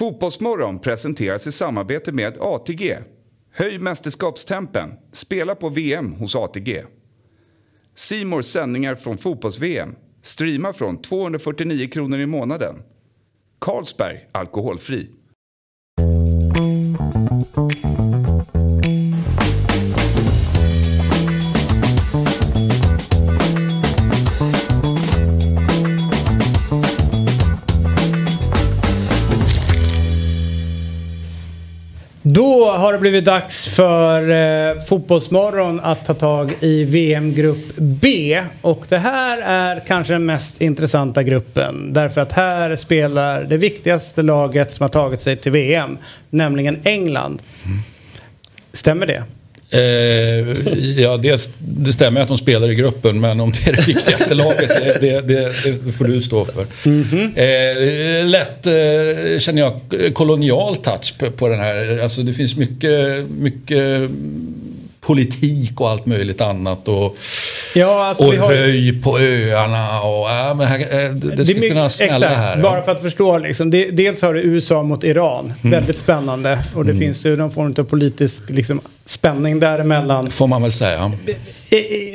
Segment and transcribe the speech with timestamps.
[0.00, 2.98] Fotbollsmorgon presenteras i samarbete med ATG.
[3.52, 4.90] Höj mästerskapstempen.
[5.12, 6.84] Spela på VM hos ATG.
[7.94, 9.94] Simors sändningar från fotbolls-VM.
[10.22, 12.82] Streama från 249 kronor i månaden.
[13.58, 15.10] Carlsberg Alkoholfri.
[32.90, 38.42] Har det blivit dags för eh, Fotbollsmorgon att ta tag i VM-grupp B.
[38.60, 41.92] Och det här är kanske den mest intressanta gruppen.
[41.92, 45.98] Därför att här spelar det viktigaste laget som har tagit sig till VM.
[46.30, 47.42] Nämligen England.
[48.72, 49.24] Stämmer det?
[49.72, 49.80] Eh,
[51.02, 54.34] ja, det, det stämmer att de spelar i gruppen men om det är det viktigaste
[54.34, 54.68] laget
[55.00, 55.28] det, det,
[55.84, 56.60] det, får du stå för.
[56.60, 59.80] eh, lätt eh, känner jag
[60.14, 62.02] kolonial touch på, den här.
[62.02, 64.10] Alltså det finns mycket, mycket
[65.00, 66.88] politik och allt möjligt annat.
[66.88, 67.16] Och,
[67.74, 71.68] Ja, alltså och har- höj på öarna och ja, men här, eh, det, det skulle
[71.68, 72.56] kunna smälla exakt, här.
[72.56, 72.62] ja.
[72.62, 73.38] Bara för att förstå.
[73.38, 75.52] Liksom, det, dels har du USA mot Iran.
[75.62, 75.70] Mm.
[75.70, 76.58] Väldigt spännande.
[76.74, 78.80] Och det finns ju någon form av politisk liksom,
[79.10, 80.30] spänning däremellan.
[80.30, 81.12] Får man väl säga.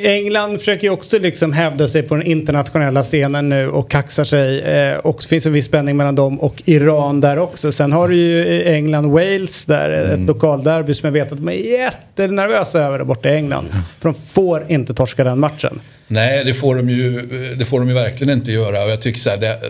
[0.02, 4.60] England försöker ju också liksom hävda sig på den internationella scenen nu och kaxar sig.
[4.60, 7.72] Eh, och det finns en viss spänning mellan dem och Iran där också.
[7.72, 10.20] Sen har du ju England-Wales där, Mm.
[10.20, 13.66] ett lokalderby som jag vet att de är jättenervösa över där borta i England.
[14.00, 15.80] För de får inte torska den matchen.
[16.08, 17.26] Nej, det får, de ju,
[17.58, 18.84] det får de ju verkligen inte göra.
[18.84, 19.60] Och jag tycker så här, det,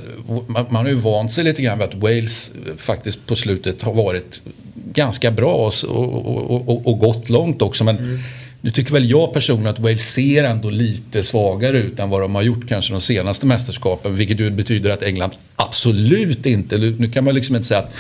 [0.47, 3.95] man, man har ju vant sig lite grann vid att Wales faktiskt på slutet har
[3.95, 4.42] varit
[4.75, 7.84] ganska bra och, och, och, och gått långt också.
[7.84, 8.23] Men
[8.61, 12.34] nu tycker väl jag personligen att Wales ser ändå lite svagare ut än vad de
[12.34, 14.17] har gjort kanske de senaste mästerskapen.
[14.17, 17.95] Vilket ju betyder att England absolut inte, nu kan man liksom inte säga att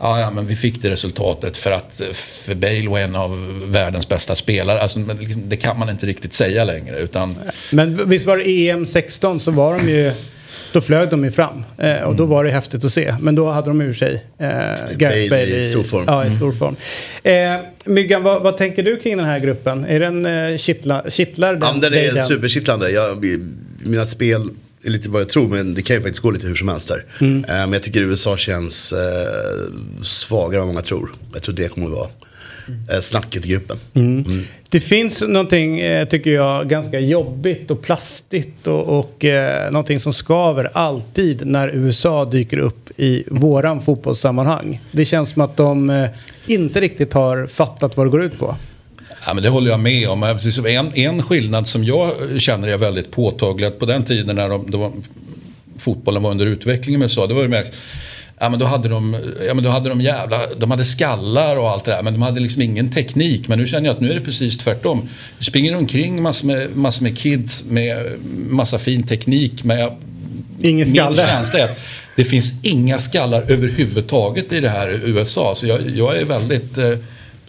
[0.00, 4.08] Ja, ja, men vi fick det resultatet för att för Bale var en av världens
[4.08, 4.80] bästa spelare.
[4.80, 6.98] Alltså, men liksom, det kan man inte riktigt säga längre.
[6.98, 7.34] Utan,
[7.72, 10.12] Men visst var det EM 16 så var de ju...
[10.72, 11.64] Då flög de ju fram.
[11.78, 13.14] Eh, och då var det häftigt att se.
[13.20, 14.48] Men då hade de ur sig eh,
[14.96, 16.04] Gareth Bale i stor form.
[16.06, 16.76] Ja, i stor form.
[17.22, 19.84] Eh, Myggan, vad, vad tänker du kring den här gruppen?
[19.84, 21.80] Är den eh, kittla, kittlar den?
[21.82, 22.90] Ja, den är superkittlande.
[22.90, 23.24] Jag,
[23.82, 24.50] mina spel
[24.84, 26.88] är lite vad jag tror men det kan ju faktiskt gå lite hur som helst
[26.88, 27.04] där.
[27.20, 27.44] Mm.
[27.44, 28.98] Eh, men jag tycker USA känns eh,
[30.02, 31.14] svagare än vad många tror.
[31.32, 32.08] Jag tror det kommer att vara
[32.92, 33.78] eh, snacket i gruppen.
[33.94, 34.42] Mm.
[34.70, 35.80] Det finns någonting,
[36.10, 39.24] tycker jag, ganska jobbigt och plastigt och, och
[39.70, 44.80] någonting som skaver alltid när USA dyker upp i våran fotbollssammanhang.
[44.90, 46.06] Det känns som att de
[46.46, 48.56] inte riktigt har fattat vad det går ut på.
[49.26, 50.22] Ja, men det håller jag med om.
[50.22, 53.66] En, en skillnad som jag känner är väldigt påtaglig.
[53.66, 54.92] Att på den tiden när de, var,
[55.78, 57.26] fotbollen var under utveckling med USA.
[57.26, 57.66] Det var det med,
[58.38, 61.70] ja, men då hade de, ja, men då hade de jävla, de hade skallar och
[61.70, 62.02] allt det där.
[62.02, 63.48] Men de hade liksom ingen teknik.
[63.48, 65.08] Men nu känner jag att nu är det precis tvärtom.
[65.38, 68.06] Det springer omkring massor med, massor med kids med
[68.48, 69.64] massa fin teknik.
[69.64, 69.96] Men jag,
[70.62, 71.16] Ingen min skalle.
[71.16, 71.78] känsla är att
[72.16, 75.54] det finns inga skallar överhuvudtaget i det här USA.
[75.54, 76.78] Så jag, jag är väldigt...
[76.78, 76.90] eh,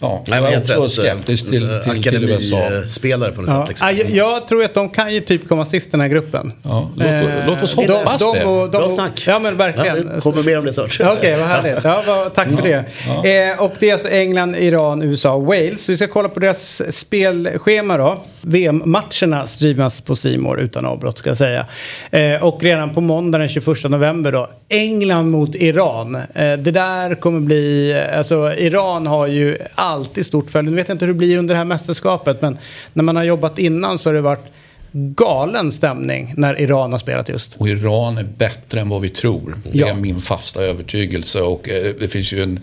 [0.00, 2.56] Ja, Nej, jag är också skeptisk till, Eh, till, till USA.
[2.58, 3.60] Akademispelare på något Ja.
[3.60, 3.68] sätt.
[3.68, 3.88] Liksom.
[3.88, 6.52] Ja, jag, jag tror att de kan ju typ komma sist i den här gruppen.
[6.62, 8.44] Ja, låt- Eh, låt oss de- hoppas de, det.
[8.44, 9.24] och- de, Bra och- snack.
[9.26, 9.96] Ja men verkligen.
[9.96, 11.00] Ja, det kommer mer om det snart.
[11.00, 11.78] Okej, vad härligt.
[11.84, 13.50] Ja, vad, tack för det.
[13.52, 15.88] Eh, och det är alltså England, Iran, USA och Wales.
[15.88, 18.24] Vi ska kolla på deras spelschema då.
[18.46, 21.66] VM-matcherna streamas på Simor utan avbrott ska jag säga.
[22.10, 24.50] Eh, och redan på måndag den 21 november då.
[24.68, 26.14] England mot Iran.
[26.14, 27.94] Eh, det där kommer bli...
[28.16, 30.70] Alltså Iran har ju alltid stort följe.
[30.70, 32.42] Nu vet jag inte hur det blir under det här mästerskapet.
[32.42, 32.58] Men
[32.92, 34.44] när man har jobbat innan så har det varit
[34.92, 37.56] galen stämning när Iran har spelat just.
[37.56, 39.56] Och Iran är bättre än vad vi tror.
[39.72, 39.88] Det Ja.
[39.88, 41.40] är min fasta övertygelse.
[41.40, 42.60] Och eh, det finns ju en, eh,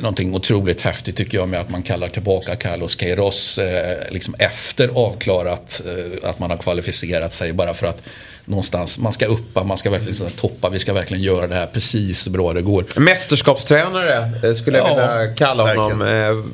[0.00, 4.88] någonting otroligt häftigt tycker jag med att man kallar tillbaka Carlos Queiroz eh, liksom efter
[4.94, 7.52] avklarat eh, att man har kvalificerat sig.
[7.52, 8.02] Bara för att
[8.44, 11.66] någonstans, man ska uppa, man ska verkligen här toppa, vi ska verkligen göra det här
[11.66, 12.84] precis så bra det går.
[12.96, 16.02] Mästerskapstränare eh, skulle jag Ja, vilja kalla honom.
[16.02, 16.44] Eh,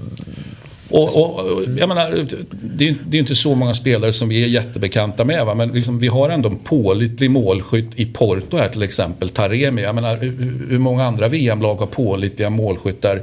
[0.90, 4.28] och, och, och jag menar, det är ju det är inte så många spelare som
[4.28, 5.46] vi är jättebekanta med.
[5.46, 5.54] Va?
[5.54, 9.28] Men liksom, vi har ändå en pålitlig målskytt i Porto här till exempel.
[9.28, 9.82] Taremi.
[9.82, 13.22] Jag menar, hur, hur många andra VM-lag har pålitliga målskyttar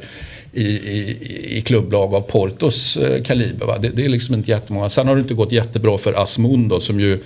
[0.54, 3.66] i, i, i klubblag av Portos eh, kaliber?
[3.66, 3.78] Va?
[3.80, 4.90] Det, det är liksom inte jättemånga.
[4.90, 7.20] Sen har det inte gått jättebra för Asmundo som ju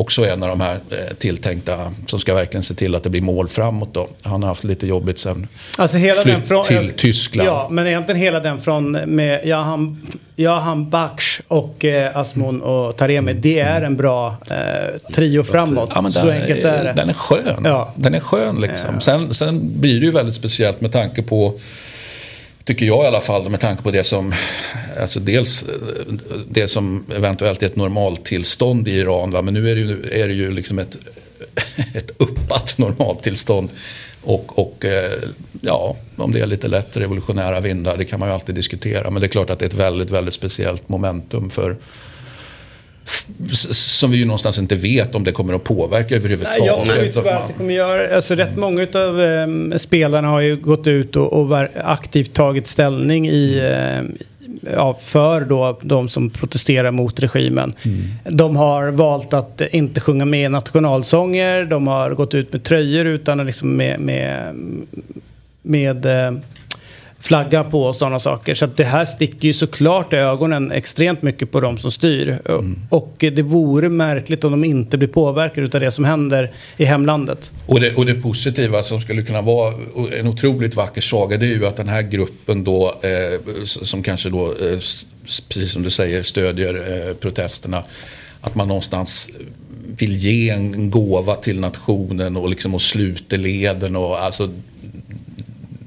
[0.00, 3.22] också en av de här eh, tilltänkta som ska verkligen se till att det blir
[3.22, 3.94] mål framåt.
[3.94, 4.08] Då.
[4.22, 5.48] Han har haft lite jobbigt sen
[5.78, 7.48] Alltså hela flytt från, till Tyskland.
[7.48, 10.06] Ja, men egentligen hela den från med, ja han
[10.36, 13.32] Ja, han Baksh och eh, Asmon och Taremi.
[13.32, 15.90] Det är en bra eh, trio framåt.
[15.94, 16.92] Ja, men så den, enkelt är det.
[16.92, 17.62] Den är skön.
[17.64, 17.92] Ja.
[17.94, 19.00] Den är skön liksom.
[19.00, 21.60] Sen, sen blir det ju väldigt speciellt med tanke på
[22.70, 24.34] Tycker jag i alla fall med tanke på det som
[25.00, 25.64] Alltså dels
[26.48, 29.30] det som eventuellt är ett normaltillstånd i Iran.
[29.30, 29.42] Va?
[29.42, 30.96] Men nu är det ju, är det ju liksom ett,
[31.94, 33.70] ett uppat normaltillstånd.
[34.22, 35.10] Och, och eh,
[35.60, 39.10] ja, om det är lite lätt revolutionära vindar, det kan man ju alltid diskutera.
[39.10, 41.76] Men det är klart att det är ett väldigt, väldigt speciellt momentum för
[43.70, 46.58] som vi ju någonstans inte vet om det kommer att påverka överhuvudtaget.
[46.58, 50.40] Nej, jag tror tyvärr att det kommer göra, alltså rätt många av eh, spelarna har
[50.40, 54.26] ju gått ut och, och aktivt tagit ställning i, eh,
[54.74, 57.72] ja, för då de som protesterar mot regimen.
[57.82, 58.00] Mm.
[58.24, 63.46] De har valt att inte sjunga med nationalsånger, de har gått ut med tröjor utan
[63.46, 64.54] liksom med, med,
[65.62, 66.32] med eh,
[67.20, 68.54] flagga på och sådana saker.
[68.54, 72.38] Så att det här sticker ju såklart i ögonen extremt mycket på de som styr.
[72.48, 72.78] Mm.
[72.88, 77.52] Och det vore märkligt om de inte blir påverkade av det som händer i hemlandet.
[77.66, 79.74] Och det, och det positiva som skulle kunna vara
[80.20, 84.30] en otroligt vacker saga det är ju att den här gruppen då eh, som kanske
[84.30, 84.78] då eh,
[85.48, 87.84] precis som du säger stödjer eh, protesterna
[88.40, 89.30] att man någonstans
[89.86, 94.50] vill ge en gåva till nationen och liksom och sluter leden och alltså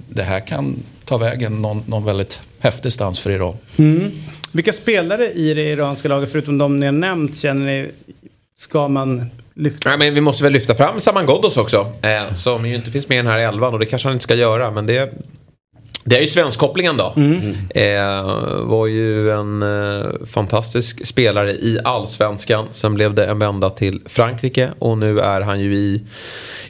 [0.10, 3.58] det här kan ta vägen någon, någon väldigt häftig stans för Iran.
[3.78, 4.12] Mm.
[4.52, 7.92] Vilka spelare i det iranska laget, förutom de ni har nämnt, känner ni
[8.58, 9.90] ska man lyfta?
[9.90, 11.92] Nej, men vi måste väl lyfta fram Saman Ghoddos också.
[12.02, 14.24] Eh, som ju inte finns med i den här elvan och det kanske han inte
[14.24, 14.72] ska göra.
[14.72, 15.14] Men det,
[16.04, 17.14] det är ju svenskkopplingen då.
[17.16, 17.56] Mm.
[17.70, 18.26] Eh,
[18.62, 22.68] var ju en eh, fantastisk spelare i allsvenskan.
[22.72, 26.02] Sen blev det en vända till Frankrike och nu är han ju i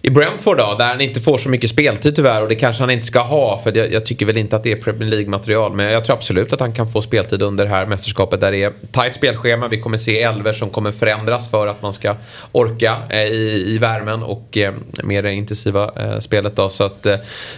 [0.06, 2.90] i Brentford då, där han inte får så mycket speltid tyvärr och det kanske han
[2.90, 5.92] inte ska ha för jag, jag tycker väl inte att det är Premier League-material men
[5.92, 8.74] jag tror absolut att han kan få speltid under det här mästerskapet där det är
[8.92, 9.68] tajt spelschema.
[9.68, 12.16] Vi kommer se elver som kommer förändras för att man ska
[12.52, 16.70] orka eh, i, i värmen och eh, med det intensiva eh, spelet då.
[16.70, 17.16] Så att eh,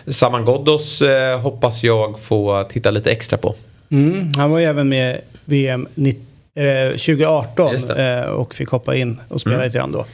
[0.08, 3.56] Saman Ghoddos eh, hoppas jag få titta lite extra på.
[3.90, 5.88] Mm, han var ju även med VM
[6.92, 9.66] 2018 eh, och fick hoppa in och spela mm.
[9.66, 10.06] lite grann då.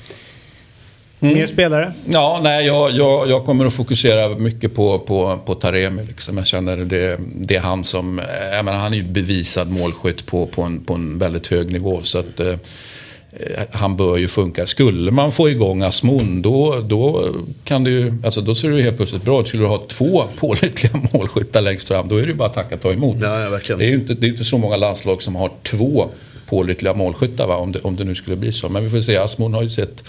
[1.22, 1.34] Mm.
[1.34, 1.94] Mer spelare?
[2.06, 6.04] Ja, nej, jag, jag, jag, kommer att fokusera mycket på, på, på Taremi.
[6.04, 6.38] Liksom.
[6.38, 8.22] Jag känner det, det är han som,
[8.54, 12.04] jag menar, han är ju bevisad målskytt på, på, en, på en väldigt hög nivå.
[12.04, 12.56] Så att, eh,
[13.72, 14.66] han bör ju funka.
[14.66, 17.30] Skulle man få igång Asmon då, då,
[17.64, 19.48] kan det ju, alltså då ser det ju helt plötsligt bra ut.
[19.48, 22.78] Skulle du ha två pålitliga målskyttar längst fram då är det ju bara att tacka
[22.78, 23.18] ta emot.
[23.22, 26.10] Ja, ja, det är ju inte, det är inte så många landslag som har två
[26.50, 27.56] pålitliga målskyttar va?
[27.56, 28.70] Om, det, om det nu skulle bli så.
[28.70, 30.04] Men vi får se, Asmon har ju sett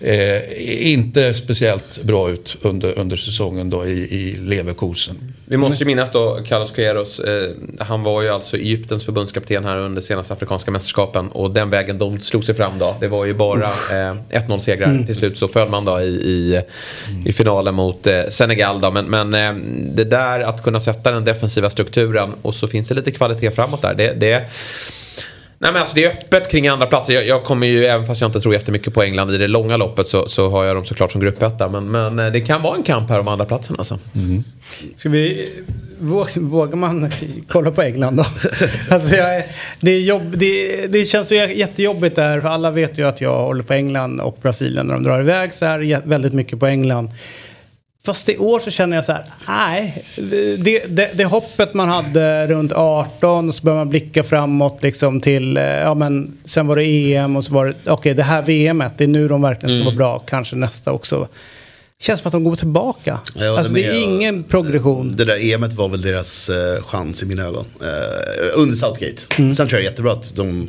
[0.00, 5.34] eh, inte speciellt bra ut under, under säsongen då i, i Leverkusen.
[5.46, 7.20] Vi måste ju minnas då Carlos Queiroz.
[7.20, 11.28] Eh, han var ju alltså Egyptens förbundskapten här under senaste afrikanska mästerskapen.
[11.28, 12.96] Och den vägen de slog sig fram då.
[13.00, 14.88] Det var ju bara eh, 1-0 segrar.
[14.88, 15.06] Mm.
[15.06, 16.62] Till slut så föll man då i, i,
[17.24, 18.80] i finalen mot eh, Senegal.
[18.80, 18.90] Då.
[18.90, 19.62] Men, men eh,
[19.94, 23.82] det där att kunna sätta den defensiva strukturen och så finns det lite kvalitet framåt
[23.82, 23.94] där.
[23.94, 24.44] Det, det
[25.64, 27.14] Nej men alltså det är öppet kring andra platser.
[27.14, 29.76] Jag, jag, kommer ju, även fast jag inte tror jättemycket på England i det långa
[29.76, 31.68] loppet så, så har jag dem såklart som gruppetta.
[31.68, 33.98] Men, men eh, det kan vara en kamp här om andra platsen alltså.
[34.14, 34.44] Mm.
[34.94, 35.48] Ska vi,
[36.36, 37.10] vågar man
[37.48, 38.24] kolla på England då?
[38.94, 39.42] alltså jag,
[39.80, 42.40] det, är jobb, det, det känns ju jättejobbigt där.
[42.40, 45.52] För alla vet ju att jag håller på England och Brasilien när de drar iväg
[45.52, 47.10] så här väldigt mycket på England.
[48.06, 50.04] Fast i år så känner jag så här, nej.
[50.16, 55.56] Det, det, det, hoppet man hade runt 18 så börjar man blicka framåt liksom till,
[55.56, 58.42] eh, ja men sen var det EM och så var det, okej okay, det här
[58.42, 59.84] VMet, det är nu de verkligen ska mm.
[59.84, 61.28] vara bra, kanske nästa också
[62.02, 63.20] känns som att de går tillbaka.
[63.34, 65.16] Ja, alltså, det är ingen progression.
[65.16, 67.66] Det där EMet var väl deras uh, chans i mina ögon.
[67.80, 67.88] Uh,
[68.54, 69.22] under Southgate.
[69.38, 69.54] Mm.
[69.54, 70.68] Sen tror jag jättebra att de mm.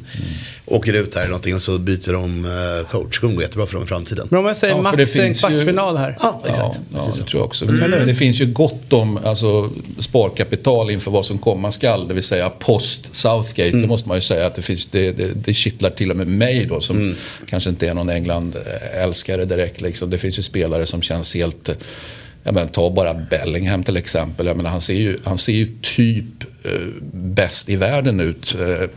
[0.65, 3.15] åker ut här eller någonting och så byter de uh, coach.
[3.15, 4.27] Det kommer gå jättebra för dem i framtiden.
[4.31, 5.99] Men om jag säger ja, max en kvartsfinal ju...
[5.99, 6.17] här.
[6.19, 6.79] Ja, exakt.
[6.93, 7.65] Ja, ja, det tror jag också.
[7.65, 7.91] Mm.
[7.91, 12.07] Men det finns ju gott om alltså, sparkapital inför vad som komma skall.
[12.07, 13.69] Det vill säga post Southgate.
[13.69, 13.81] Mm.
[13.81, 16.27] Det måste man ju säga att det, finns, det, det, det kittlar till och med
[16.27, 17.15] mig då som mm.
[17.47, 19.81] kanske inte är någon England-älskare direkt.
[19.81, 20.09] Liksom.
[20.09, 21.69] Det finns ju spelare som känns känns helt...
[22.43, 24.45] Jag menar, ta bara Bellingham till exempel.
[24.47, 26.71] Jag menar, han, ser ju, han ser ju typ eh,
[27.13, 28.55] bäst i världen ut.
[28.59, 28.89] Eh,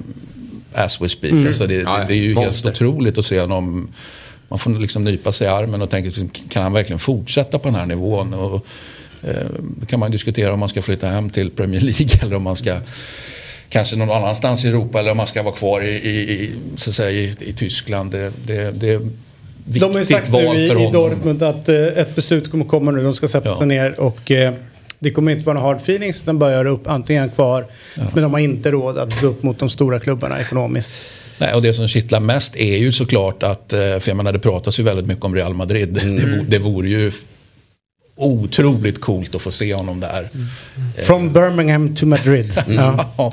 [0.74, 1.32] as we speak.
[1.32, 1.46] Mm.
[1.46, 3.88] Alltså det, det, det, är ju helt otroligt att se honom.
[4.48, 7.68] Man får liksom nypa sig i armen och tänka, liksom, kan han verkligen fortsätta på
[7.68, 8.34] den här nivån?
[8.34, 8.66] Och,
[9.22, 9.46] eh,
[9.88, 12.80] kan man diskutera om man ska flytta hem till Premier League eller om man ska
[13.68, 16.94] kanske någon annanstans i Europa eller om man ska vara kvar i, i, så att
[16.94, 18.10] säga, i, i Tyskland.
[18.10, 19.08] Det, det, det,
[19.72, 20.32] viktigt val för honom.
[20.32, 23.02] De har ju sagt nu i, i Dortmund att eh, ett beslut kommer komma nu.
[23.02, 23.58] De ska sätta ja.
[23.58, 24.54] sig ner och eh,
[24.98, 27.66] Det kommer inte vara några hard feelings utan bara göra upp antingen kvar.
[28.14, 30.94] Men de har inte råd att gå upp mot de stora klubbarna ekonomiskt.
[31.38, 34.38] Nej, och det som kittlar mest är ju såklart att, eh, för jag menar det
[34.38, 35.88] pratas ju väldigt mycket om Real Madrid.
[35.94, 37.12] Det, vo- det vore ju
[38.18, 40.30] otroligt coolt att få se honom där.
[41.02, 42.52] From Birmingham to Madrid.
[42.68, 43.32] Ja.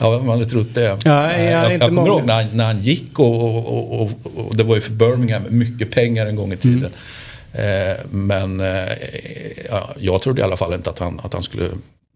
[0.00, 0.80] Man hade trott det.
[0.80, 4.10] Ja, jag är jag, jag kommer ihåg när han, när han gick och, och, och,
[4.36, 6.90] och det var ju för Birmingham mycket pengar en gång i tiden.
[7.52, 7.90] Mm.
[7.90, 8.92] Eh, men eh,
[9.70, 11.68] ja, jag trodde i alla fall inte att han, att han skulle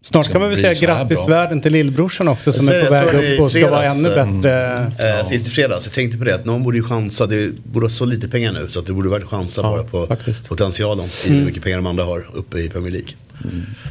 [0.03, 3.39] Snart kan man väl säga grattis världen till lillbrorsan också som är på väg upp
[3.39, 5.19] och ska vara ännu eh, bättre.
[5.19, 7.83] Eh, Sist i fredags, jag tänkte på det att någon borde ju chansa, det borde
[7.83, 10.49] vara så lite pengar nu så att det borde varit chansa bara på faktiskt.
[10.49, 13.09] potentialen i hur mycket pengar de andra har uppe i Premier League.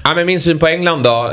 [0.04, 1.32] Ja, men min syn på England då.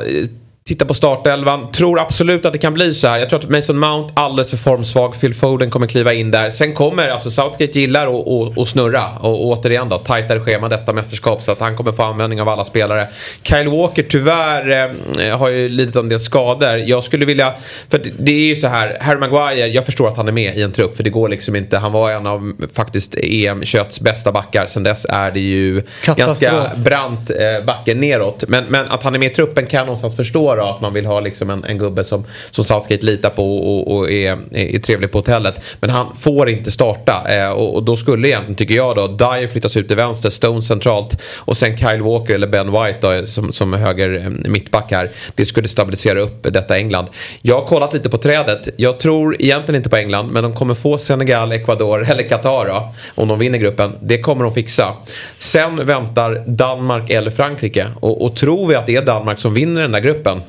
[0.67, 1.71] Titta på startelvan.
[1.71, 3.19] Tror absolut att det kan bli så här.
[3.19, 5.19] Jag tror att Mason Mount alldeles för formsvag.
[5.19, 6.49] Phil Foden kommer kliva in där.
[6.49, 9.09] Sen kommer, alltså Southgate gillar att, att, att snurra.
[9.19, 11.43] Och, och återigen då, tajtare schema detta mästerskap.
[11.43, 13.07] Så att han kommer få användning av alla spelare.
[13.43, 16.77] Kyle Walker tyvärr eh, har ju lidit av en del skador.
[16.77, 17.53] Jag skulle vilja,
[17.89, 18.97] för det, är ju så här.
[19.01, 20.97] Harry Maguire, jag förstår att han är med i en trupp.
[20.97, 21.77] För det går liksom inte.
[21.77, 24.65] Han var en av faktiskt EM kötts bästa backar.
[24.65, 26.39] Sen dess är det ju Katastrof.
[26.39, 28.43] ganska brant eh, backe neråt.
[28.47, 30.93] Men, men att han är med i truppen kan jag någonstans förstå då, att man
[30.93, 34.75] vill ha liksom en, en gubbe som, som Southgate litar på och, och är, är,
[34.75, 35.61] är trevlig på hotellet.
[35.79, 39.47] Men han får inte starta eh, och, och då skulle egentligen, tycker jag då, Dyer
[39.47, 43.51] flyttas ut till vänster, Stone centralt och sen Kyle Walker eller Ben White då, som,
[43.51, 45.09] som höger eh, mittback här.
[45.35, 47.07] Det skulle stabilisera upp detta England.
[47.41, 48.69] Jag har kollat lite på trädet.
[48.77, 52.93] Jag tror egentligen inte på England men de kommer få Senegal, Ecuador eller Qatar då,
[53.15, 53.91] om de vinner gruppen.
[54.01, 54.93] Det kommer de fixa.
[55.37, 59.81] Sen väntar Danmark eller Frankrike och, och tror vi att det är Danmark som vinner
[59.81, 60.41] den där gruppen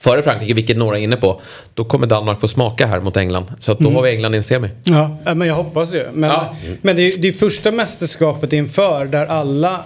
[0.00, 1.40] före Frankrike, vilket några är inne på,
[1.74, 3.44] då kommer Danmark få smaka här mot England.
[3.58, 4.68] Så att då har vi England i en semi.
[4.84, 6.04] Ja, men jag hoppas ju.
[6.12, 6.56] Men, Ja.
[6.82, 9.80] men det är det är första mästerskapet inför där alla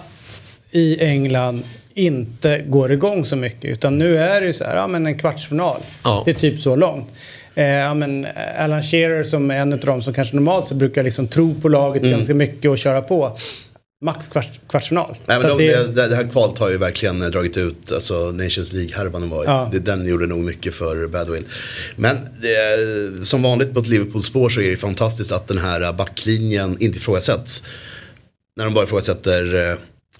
[0.71, 3.65] i England inte går igång så mycket.
[3.65, 5.81] Utan nu är det ju så här, ja men en kvartsfinal.
[6.03, 6.21] Ja.
[6.25, 7.07] Det är typ så långt.
[7.55, 8.27] Eh, ja, men
[8.57, 11.69] Alan Shearer som är en av dem som kanske normalt sett brukar liksom tro på
[11.69, 13.37] laget ganska mycket och köra på.
[14.03, 15.15] Max kvarts, kvartsfinal.
[15.25, 18.31] Nej, men de, det, det, det här kvalet har ju verkligen eh, dragit ut, alltså
[18.31, 19.69] Nations League-härvan var Ja.
[19.71, 21.45] det, Den gjorde nog mycket för Badwin.
[21.95, 25.95] Men eh, som vanligt på ett Liverpool-spår så är det fantastiskt att den här eh,
[25.95, 27.63] backlinjen inte ifrågasätts.
[28.57, 29.71] När de bara ifrågasätter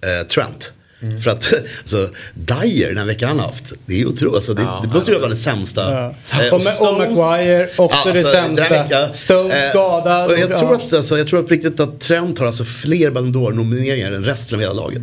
[0.02, 0.72] eh, Trent.
[1.04, 1.22] Mm.
[1.22, 4.36] För att alltså, Dyer, den här veckan han har haft, det är ju otroligt.
[4.36, 5.92] Alltså, det, Ja, det måste ju vara den sämsta.
[5.94, 6.16] Ja.
[6.44, 8.64] Eh, Och Ma- och Maguire, också det den sämsta.
[8.64, 10.32] här veckan, Stones eh, skadad.
[10.32, 10.60] och jag, Ja.
[10.60, 14.12] tror att, alltså, jag tror att på riktigt att Trent har alltså fler Ballon d'Or-nomineringar
[14.12, 15.02] än resten av hela laget.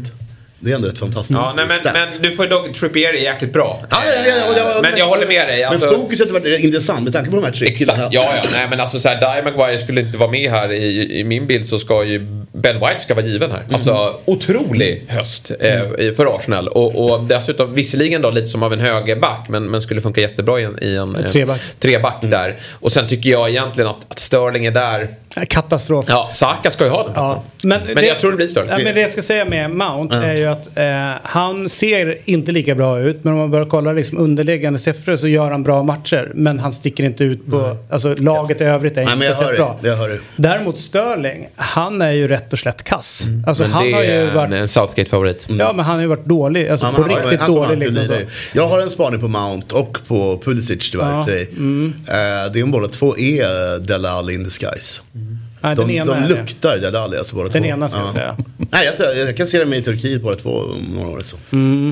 [0.62, 3.52] Det är ändå ett fantastiskt Ja, nej, men, men du får dock, Trippier är jäkligt
[3.52, 3.84] bra.
[3.90, 5.64] Ja, ja, ja, ja, ja, men jag håller med dig.
[5.64, 7.66] Alltså, men fokuset har varit intressant med tanke på de här tre.
[7.68, 8.42] Exakt, ja ja.
[8.52, 10.72] Nej men alltså såhär, Dyer Maguire skulle inte vara med här.
[10.72, 13.62] I, I min bild så ska ju Ben White ska vara given här.
[13.72, 16.68] Alltså otrolig höst eh, i- för Arsenal.
[16.68, 20.60] Och, och dessutom visserligen då lite som av en högerback men, men skulle funka jättebra
[20.60, 21.60] i en, i en eh, treback.
[21.78, 22.56] treback där.
[22.72, 25.08] Och sen tycker jag egentligen att, att Sterling är där.
[25.48, 26.04] Katastrof.
[26.08, 27.12] Ja, Saka ska ju ha den.
[27.16, 28.70] Ja, men, Men jag tror det blir Sterling.
[28.70, 30.84] Ja, men det jag ska säga med Mount är ju att eh,
[31.22, 33.24] han ser inte lika bra ut.
[33.24, 36.32] Men om man börjar kolla liksom underliggande siffror så gör han bra matcher.
[36.34, 39.34] Men han sticker inte ut på, alltså laget i övrigt är Nej, inte men jag
[39.34, 39.82] hör speciellt det.
[39.82, 39.90] bra.
[39.90, 40.18] Jag hör det.
[40.36, 43.22] Däremot Sterling, han är ju rätt och slätt kass.
[43.46, 45.46] Alltså Men han det har ju är varit, en, Southgate-favorit.
[45.48, 46.68] ja men han har ju varit dålig.
[46.68, 47.70] Alltså Ja, på han- riktigt han dålig.
[47.72, 48.26] alltid Liksom, det.
[48.52, 51.42] Jag har en spaning på Mount och på Pulisic tyvärr Ja, till dig.
[52.08, 55.00] Eh, det är båda två är Dele Alli in disguise.
[55.62, 56.28] Nej, den De, ena de det.
[56.28, 57.68] luktar Dele Alli alltså båda Den två.
[57.68, 58.36] ena ska jag säga.
[58.70, 61.20] Nej, jag, jag kan se dem i Turkiet båda två om några år.
[61.22, 61.36] Så.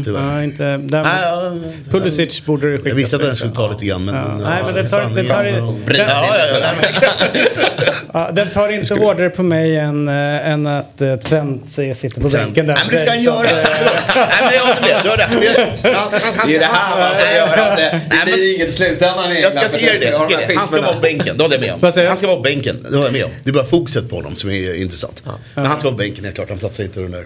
[0.04, 0.34] Tyvärr.
[0.36, 1.52] Ja, inte, Nej, där, ja,
[1.90, 4.14] Pulisic borde det skickas jag visste att den skulle ta lite grann men...
[4.14, 4.22] Ja.
[4.40, 7.64] ja, Nej men den tar, den, tar, den, Ja, ja, ja, nej, men-
[8.12, 12.20] ja, den tar inte hårdare på mig än, äh, än att uh, Trent eh, sitter
[12.20, 12.44] på Trent.
[12.46, 12.74] bänken där.
[12.74, 13.46] Nej men det ska han göra!
[13.48, 13.94] Förlåt.
[14.16, 15.96] Nej men jag håller med, du har rätt.
[15.96, 17.76] Han- han- han- Det är det här man ska göra.
[17.76, 18.00] Det,
[18.32, 20.54] blir inget i slutändan Jag ska, dig det.
[20.56, 22.06] Han ska vara på bänken, det håller jag med om.
[22.08, 23.30] Han ska vara på bänken, det håller jag med om.
[23.44, 25.22] Det är bara fokuset på honom som är intressant.
[25.54, 27.24] Men han ska vara på bänken helt klart, han platsar inte under.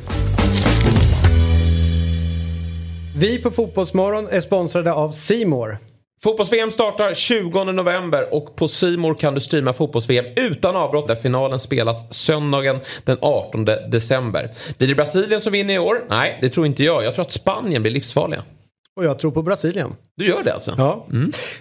[3.17, 5.79] Vi på Fotbollsmorgon är sponsrade av Simor.
[6.23, 11.61] Fotbolls-VM startar 20 november och på Simor kan du streama fotbolls-VM utan avbrott där finalen
[11.61, 14.51] spelas söndagen den 18 december.
[14.79, 16.05] Blir det Brasilien som vinner i år?
[16.09, 17.05] Nej, det tror inte jag.
[17.05, 18.43] Jag tror att Spanien blir livsfarliga.
[18.97, 19.91] Och jag tror på Brasilien.
[20.17, 20.75] Du gör det alltså?
[20.79, 21.07] Ja.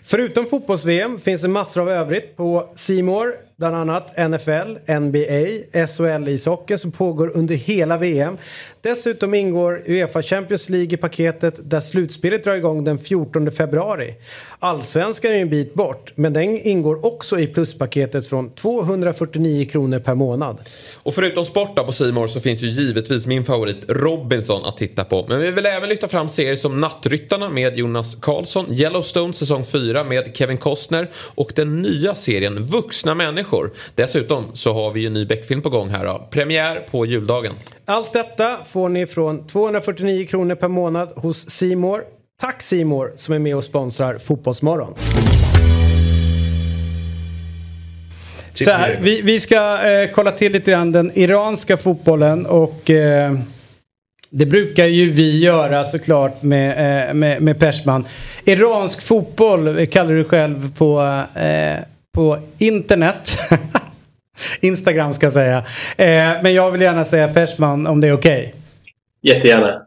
[0.04, 3.34] Förutom fotbolls-VM finns det massor av övrigt på Simor.
[3.58, 5.48] bland annat NFL, NBA,
[5.88, 8.38] SHL-ishockey som pågår under hela VM.
[8.82, 14.16] Dessutom ingår Uefa Champions League i paketet där slutspelet drar igång den 14 februari.
[14.60, 20.16] Allsvenskan är en bit bort men den ingår också i pluspaketet från 249 kronor per
[20.16, 20.58] månad.
[20.96, 25.26] Och förutom sport på Simor så finns ju givetvis min favorit Robinson att titta på.
[25.30, 30.04] Men vi vill även lyfta fram serier som Nattryttarna med Jonas Karlsson, Yellowstone säsong 4
[30.04, 33.72] med Kevin Costner och den nya serien Vuxna människor.
[33.96, 36.28] Dessutom så har vi ju en ny Beck-film på gång här då.
[36.32, 37.54] Premiär på juldagen.
[37.86, 42.04] Allt detta får ni från 249 kronor per månad hos Simor.
[42.42, 44.96] Tack Simor som är med och sponsrar Fotbollsmorgon.
[48.54, 53.34] Så här, vi, vi ska eh, kolla till lite grann den iranska fotbollen och eh,
[54.34, 58.06] det brukar ju vi göra såklart med, eh, med, med Persman.
[58.46, 61.80] Iransk fotboll kallar du själv på, eh,
[62.16, 63.38] på internet.
[64.62, 65.58] Instagram ska jag säga.
[65.98, 68.48] Eh, men jag vill gärna säga Persman om det är okej.
[68.48, 69.34] Okay.
[69.34, 69.82] Jättegärna.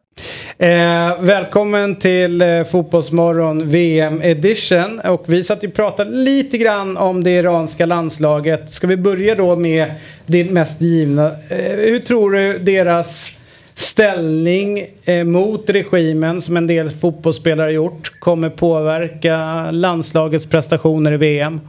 [0.59, 5.01] Eh, välkommen till eh, Fotbollsmorgon VM edition.
[5.01, 8.71] Och vi satt ju och pratade lite grann om det iranska landslaget.
[8.73, 9.91] Ska vi börja då med
[10.27, 11.27] det mest givna.
[11.27, 13.31] Eh, hur tror du deras
[13.75, 21.61] ställning eh, mot regimen som en del fotbollsspelare gjort kommer påverka landslagets prestationer i VM?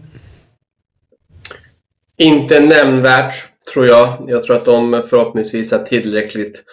[2.18, 3.36] Inte nämnvärt
[3.74, 4.26] tror jag.
[4.28, 6.64] Jag tror att de förhoppningsvis är tillräckligt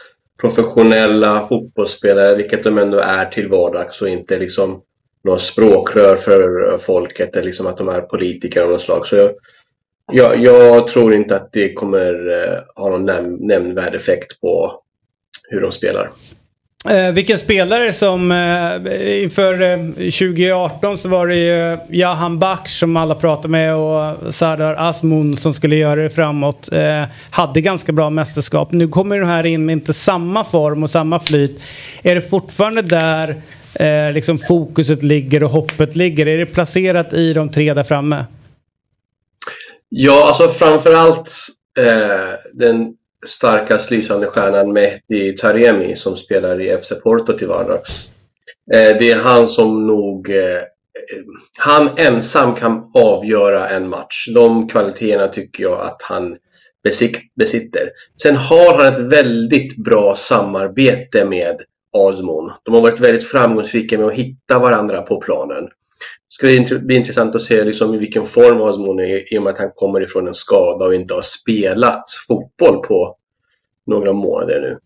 [0.41, 4.83] professionella fotbollsspelare, vilket de ändå är till vardags och inte liksom
[5.25, 9.07] några språkrör för folket eller liksom att de är politiker av något slag.
[9.07, 9.33] Så jag,
[10.13, 14.82] jag, jag tror inte att det kommer eh, ha någon näm nämnvärd effekt på
[15.51, 16.11] hur de spelar.
[16.91, 22.97] Eh, vilken spelare som eh, inför eh, 2018 så var det ju Jahan Baksh som
[22.97, 26.73] alla pratade med och Sardar Asmun som skulle göra det framåt.
[26.73, 28.73] Eh, hade ganska bra mästerskap.
[28.73, 31.63] Nu kommer de här in med inte samma form och samma flyt.
[32.03, 33.43] Är det fortfarande där
[33.75, 36.27] eh, liksom fokuset ligger och hoppet ligger?
[36.27, 38.25] Är det placerat i de tre där framme?
[39.89, 41.31] Ja, alltså framförallt
[41.79, 42.95] eh, den
[43.27, 48.09] starkast lysande stjärnan Mehdi Taremi som spelar i FC Porto till vardags.
[48.75, 50.31] Eh, det är han som nog...
[50.31, 50.61] Eh,
[51.59, 54.29] han ensam kan avgöra en match.
[54.35, 56.37] De kvaliteterna tycker jag att han
[57.35, 57.91] besitter.
[58.23, 61.63] Sen har han ett väldigt bra samarbete med
[61.93, 62.53] Asmon.
[62.63, 65.69] De har varit väldigt framgångsrika med att hitta varandra på planen.
[66.41, 69.53] Det ska bli intressant att se liksom i vilken form Osmon är i och med
[69.53, 73.17] att han kommer ifrån en skada och inte har spelat fotboll på
[73.87, 74.79] några månader nu.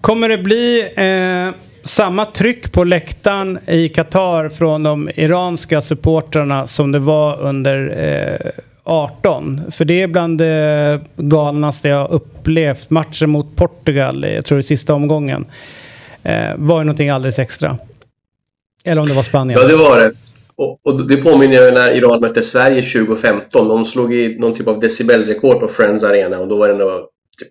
[0.00, 6.92] Kommer det bli eh, samma tryck på läktaren i Qatar från de iranska supportrarna som
[6.92, 8.50] det var under eh,
[8.84, 9.60] 18?
[9.70, 12.90] För det är bland det galnaste jag upplevt.
[12.90, 15.46] Matchen mot Portugal, jag tror i sista omgången,
[16.22, 17.78] eh, var ju någonting alldeles extra.
[18.84, 19.60] Eller om det var Spanien.
[19.60, 20.12] Ja, det var det.
[20.58, 23.68] Och, och det påminner jag när Iran mötte Sverige 2015.
[23.68, 27.08] De slog i någon typ av decibelrekord på Friends Arena och då var det nog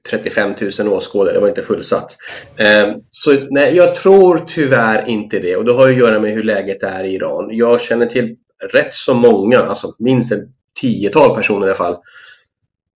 [0.09, 1.33] 35 000 åskådare.
[1.33, 2.17] Det var inte fullsatt.
[2.55, 5.55] Eh, så nej, jag tror tyvärr inte det.
[5.55, 7.49] Och det har att göra med hur läget är i Iran.
[7.51, 8.35] Jag känner till
[8.73, 10.47] rätt så många, alltså minst ett
[10.81, 11.97] tiotal personer i alla fall,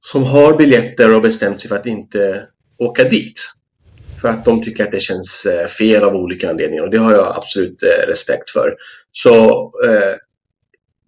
[0.01, 2.47] som har biljetter och bestämt sig för att inte
[2.77, 3.39] åka dit.
[4.21, 7.13] För att de tycker att det känns eh, fel av olika anledningar och det har
[7.13, 8.75] jag absolut eh, respekt för.
[9.11, 10.17] Så eh,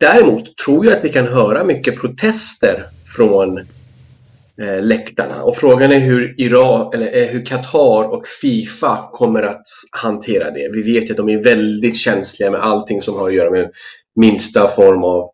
[0.04, 2.86] Däremot tror jag att vi kan höra mycket protester
[3.16, 3.58] från
[4.58, 5.44] eh, läktarna.
[5.44, 10.70] Och frågan är hur Iran, eller eh, hur Qatar och Fifa kommer att hantera det.
[10.74, 13.72] Vi vet att de är väldigt känsliga med allting som har att göra med
[14.16, 15.30] minsta form av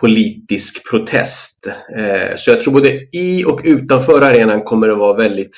[0.00, 1.66] politisk protest.
[1.96, 5.56] Eh, så jag tror både i och utanför arenan kommer det vara väldigt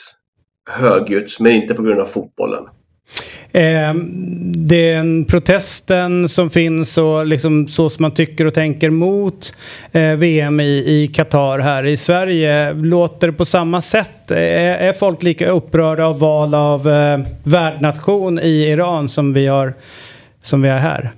[0.70, 2.64] högljutt, men inte på grund av fotbollen.
[3.52, 3.94] Eh,
[4.54, 9.52] den protesten som finns och liksom så som man tycker och tänker mot
[9.92, 12.72] eh, VM i, Qatar här i Sverige.
[12.72, 14.30] Låter det på samma sätt?
[14.30, 19.74] Är, är folk lika upprörda av val av eh, värdnation i Iran som vi, har,
[20.42, 21.10] som vi är här?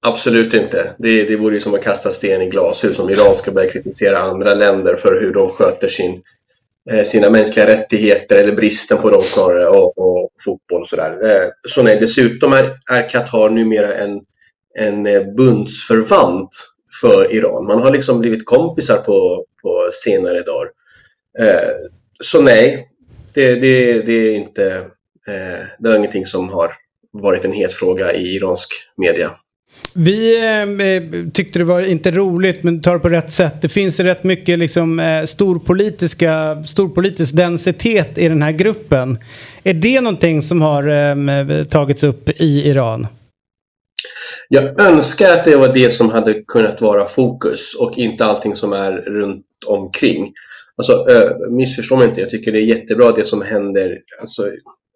[0.00, 0.94] Absolut inte.
[0.98, 4.18] Det, det vore ju som att kasta sten i glashus om Iran ska börja kritisera
[4.18, 6.22] andra länder för hur de sköter sin
[6.90, 11.30] Eh, sina mänskliga rättigheter eller bristen på dem snarare och, och fotboll och sådär.
[11.30, 14.20] Eh, så nej, dessutom är, är Qatar numera en,
[14.78, 16.50] en eh, bundsförvant
[17.00, 17.66] för Iran.
[17.66, 20.70] Man har liksom blivit kompisar på, på senare dagar.
[22.20, 22.88] Så nej,
[23.34, 24.90] det, det, det är inte
[25.78, 26.74] det är ingenting som har
[27.10, 29.36] varit en het fråga i iransk media.
[29.96, 33.62] Vi eh, eh, tyckte det var inte roligt men tar det på rätt sätt.
[33.62, 39.18] Det finns rätt mycket liksom, eh, storpolitiska, storpolitisk densitet i den här gruppen.
[39.64, 43.06] Är det någonting som har eh, eh, tagits upp i Iran?
[44.48, 48.72] Jag önskar att det var det som hade kunnat vara fokus och inte allting som
[48.72, 50.32] är runt omkring.
[50.76, 54.42] Alltså, eh, missförstå mig inte, jag tycker det är jättebra det som händer alltså,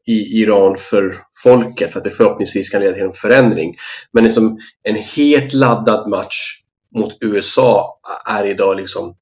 [0.09, 3.75] i Iran för folket för att det förhoppningsvis kan leda till en förändring.
[4.12, 6.62] Men liksom en helt laddad match
[6.94, 9.16] mot USA är idag liksom,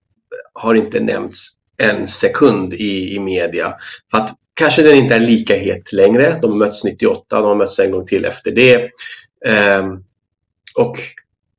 [0.53, 1.47] har inte nämnts
[1.77, 3.75] en sekund i, i media.
[4.11, 6.39] För att kanske den inte är lika het längre.
[6.43, 8.91] De har mötts 98, de har mötts en gång till efter det.
[9.81, 10.05] Um,
[10.75, 10.97] och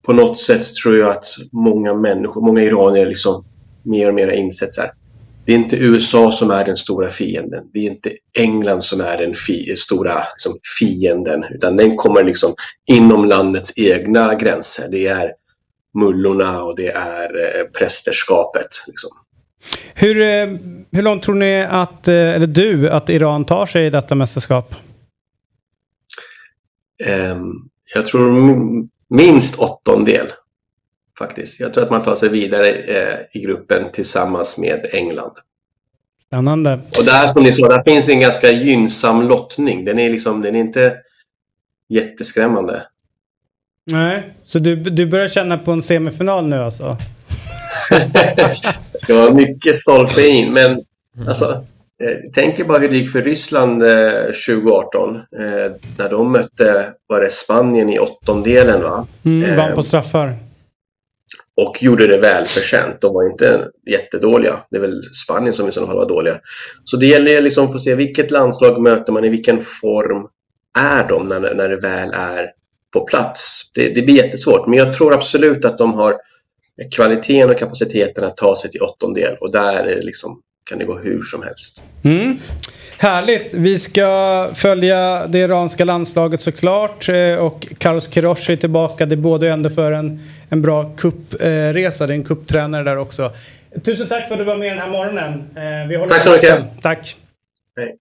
[0.06, 3.46] på något sätt tror jag att många människor, många iranier liksom
[3.84, 4.92] mer och mer har insett så här.
[5.48, 7.64] Det är inte USA som är den stora fienden.
[7.74, 11.44] Det är inte England som är den fi stora liksom, fienden.
[11.44, 12.56] Utan den kommer liksom
[12.86, 14.88] inom landets egna gränser.
[14.92, 15.34] Det är
[15.94, 18.68] mullorna och det är eh, prästerskapet.
[18.88, 19.10] Liksom.
[19.94, 20.48] Hur, eh,
[20.92, 24.76] hur långt tror ni att, eh, eller du, att Iran tar sig i detta mästerskap?
[27.06, 28.52] Um, jag tror
[29.10, 30.28] minst åttondel
[31.18, 31.60] faktiskt.
[31.60, 35.34] Jag tror att man tar sig vidare eh, i gruppen tillsammans med England.
[36.28, 36.74] Spännande.
[36.74, 39.86] Och där som ni såg, där finns en ganska gynnsam lottning.
[39.86, 40.98] Den är liksom, den är inte
[41.90, 42.88] jätteskrämmande.
[43.92, 46.98] Nej, så du, du börjar känna på en semifinal nu alltså?
[48.92, 50.84] det ska vara mycket stolpe in, men
[51.28, 51.66] alltså
[52.04, 53.82] Eh, tänk er bara hur det gick för Ryssland
[54.48, 58.82] 2018 eh, eh, när de mötte var det Spanien i åttondelen.
[58.82, 59.08] Va?
[59.26, 60.34] Mm, vann på straffar.
[61.58, 63.02] Och gjorde det välförtjänt.
[63.02, 64.60] De var inte jättedåliga.
[64.70, 66.40] Det är väl Spanien som i så fall var dåliga.
[66.84, 70.28] Så det gäller liksom att få se vilket landslag möter man, i vilken form
[70.80, 72.52] är de när, när det väl är
[72.94, 73.72] på plats.
[73.74, 76.18] Det, det blir jättesvårt, men jag tror absolut att de har
[76.96, 80.86] kvaliteten och kapaciteten att ta sig till åttondel och där är det liksom kan det
[80.86, 81.82] gå hur som helst.
[82.04, 82.38] Mm.
[82.98, 83.54] Härligt!
[83.54, 87.10] Vi ska följa det iranska landslaget såklart.
[87.10, 89.06] Eh, och Carlos Queiroz är tillbaka.
[89.06, 92.08] Det båda ändå för en, en bra kuppresa.
[92.08, 93.32] Det är en kupptränare där också.
[93.86, 95.34] Tusen tack för att du var med den här morgonen.
[95.34, 96.64] Eh, vi håller tack så mycket.
[96.82, 97.18] Tack.
[97.78, 97.98] Hej.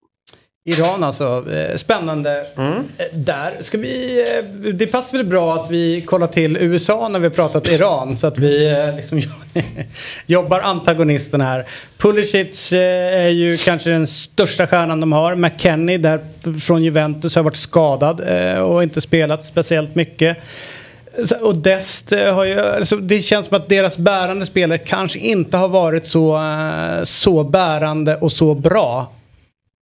[0.69, 1.45] Iran alltså.
[1.53, 2.47] Eh, spännande.
[2.57, 2.75] Mm.
[2.99, 4.21] Eh, där ska vi...
[4.39, 8.17] Eh, det passar väl bra att vi kollar till USA när vi pratat Iran.
[8.17, 9.23] Så att vi liksom
[10.27, 11.65] jobbar antagonisten här.
[11.99, 15.35] Pulisic är ju kanske den största stjärnan de har.
[15.35, 16.21] McKennie där
[16.61, 18.21] från Juventus har varit skadad
[18.61, 20.37] och inte spelat speciellt mycket.
[21.41, 25.69] Och Dest har ju, alltså det känns som att deras bärande spelare kanske inte har
[25.69, 26.41] varit så,
[27.05, 29.13] så bärande och så bra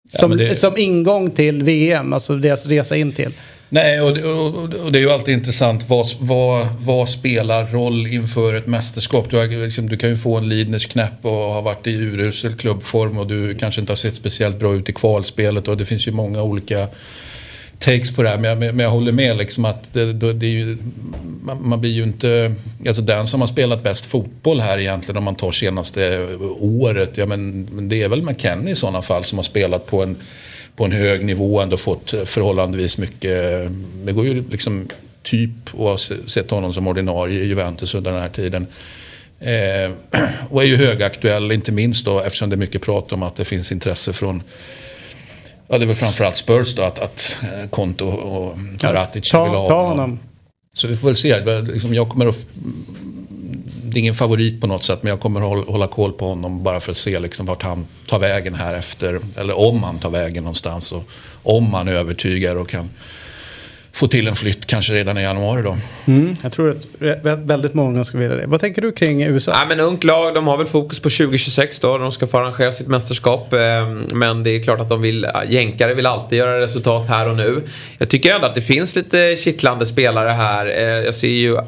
[0.08, 0.56] som, ja, det...
[0.56, 3.32] som ingång till VM, alltså deras resa in till.
[3.68, 5.88] Nej, och, och, och, det är ju alltid intressant.
[5.88, 9.30] Vad, vad, vad spelar roll inför ett mästerskap?
[9.30, 12.52] Du, har, liksom, du kan ju få en Lidners knäpp och ha varit i urusel
[12.52, 15.68] klubbform och du kanske inte har sett speciellt bra ut i kvalspelet.
[15.68, 16.88] Och det finns ju många olika
[17.84, 18.38] takes på det här.
[18.38, 20.76] Men jag, men jag håller med liksom att det, det är ju,
[21.42, 22.54] man, man, blir ju inte...
[22.86, 26.28] Alltså den som har spelat bäst fotboll här egentligen om man tar senaste
[26.60, 27.16] året.
[27.16, 30.16] Ja men det är väl McKennie i sådana fall som har spelat på en,
[30.76, 33.68] på en hög nivå och ändå fått förhållandevis mycket.
[34.04, 34.88] Det går ju liksom
[35.22, 38.66] typ att ha sett honom som ordinarie i Juventus under den här tiden.
[39.40, 40.20] Eh,
[40.50, 43.44] och är ju högaktuell, inte minst då eftersom det är mycket prat om att det
[43.44, 44.42] finns intresse från
[45.68, 49.68] Ja, det var framförallt Spurs då, att, att eh, Konto och Karatic ja, vill ha
[49.68, 50.18] ta honom.
[50.72, 51.60] Så vi får väl se.
[51.62, 52.46] Liksom, jag kommer att,
[53.84, 56.62] det är ingen favorit på något sätt, men jag kommer att hålla koll på honom
[56.62, 59.20] bara för att se liksom vart han tar vägen här efter.
[59.36, 61.04] Eller om han tar vägen någonstans och
[61.42, 62.90] om han övertygar och kan
[63.94, 65.76] få till en flytt kanske redan i januari då.
[66.06, 68.46] Mm, jag tror att väldigt många skulle vilja det.
[68.46, 69.52] Vad tänker du kring USA?
[69.54, 71.98] Ja, men ungt lag, de har väl fokus på 2026 då.
[71.98, 73.52] De ska få arrangera sitt mästerskap.
[73.52, 77.36] Eh, men det är klart att de vill, jänkare vill alltid göra resultat här och
[77.36, 77.62] nu.
[77.98, 80.66] Jag tycker ändå att det finns lite kittlande spelare här.
[80.66, 81.62] Eh, jag ser ju eh,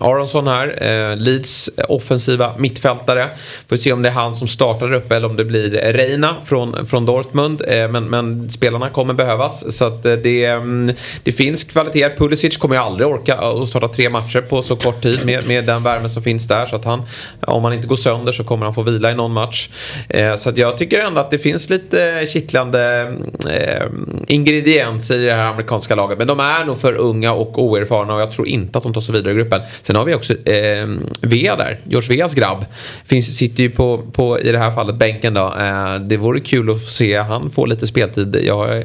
[0.00, 3.28] Aronsson här, Leeds offensiva mittfältare.
[3.68, 6.86] Får se om det är han som startar upp eller om det blir Reina från,
[6.86, 7.62] från Dortmund.
[7.68, 9.76] Men, men spelarna kommer behövas.
[9.76, 12.16] Så att det, mm, det finns finns kvaliteter.
[12.16, 15.64] Pulisic kommer ju aldrig orka att starta tre matcher på så kort tid med, med
[15.64, 16.66] den värme som finns där.
[16.66, 17.02] Så att han,
[17.40, 19.68] om han inte går sönder så kommer han få vila i någon match.
[20.08, 23.12] Eh, så att jag tycker ändå att det finns lite kittlande
[23.50, 23.86] eh,
[24.26, 26.18] ingredienser i det här amerikanska laget.
[26.18, 29.00] Men de är nog för unga och oerfarna och jag tror inte att de tar
[29.00, 29.60] sig vidare i gruppen.
[29.82, 30.86] Sen har vi också eh,
[31.22, 32.64] Vea där, George Veas grabb.
[33.04, 35.54] Finns, sitter ju på, på, i det här fallet, bänken då.
[35.60, 38.36] Eh, det vore kul att se han få lite speltid.
[38.44, 38.84] Jag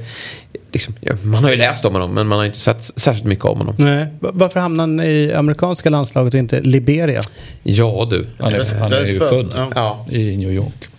[0.73, 3.45] liksom, ja, man har ju läst om honom men man har inte sett särskilt mycket
[3.45, 3.75] om honom.
[3.77, 4.07] Nej.
[4.19, 7.21] Va- Varför hamnade han i amerikanska landslaget och inte Liberia?
[7.63, 8.27] Ja du.
[8.39, 10.05] Han är, han är ju Född, ja.
[10.09, 10.89] I New York.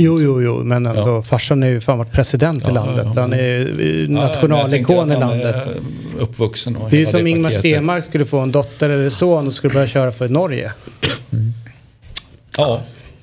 [0.00, 1.00] Jo, jo, jo, men ändå.
[1.00, 1.22] Ja.
[1.22, 3.06] Farsan är ju fan varit president i Ja, landet.
[3.14, 5.54] ja, Han är nationalikon i landet.
[5.54, 5.66] är
[6.18, 7.60] Uppvuxen och Det är ju som Ingmar paketet.
[7.72, 10.72] Stenmark skulle få en dotter eller son och skulle börja köra för Norge.
[12.56, 12.80] Ja,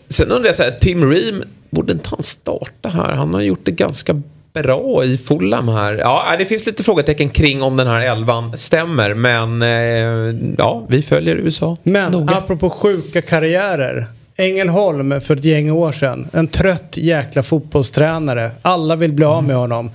[0.10, 3.12] Sen undrar jag så här, Tim Ream, borde inte han starta här?
[3.14, 4.22] Han har gjort det ganska
[4.64, 5.98] bra i Fulham här.
[5.98, 9.14] Ja, det finns lite frågetecken kring om den här elvan stämmer.
[9.14, 12.36] Men eh, ja, vi följer USA Men noga.
[12.36, 14.06] apropå sjuka karriärer.
[14.38, 16.28] Ängelholm för ett gäng år sedan.
[16.34, 18.52] En trött jäkla fotbollstränare.
[18.62, 19.92] Alla vill bli av med honom.